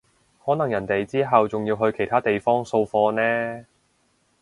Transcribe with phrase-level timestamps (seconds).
[0.43, 3.67] 可能人哋之後仲要去其他地方掃貨呢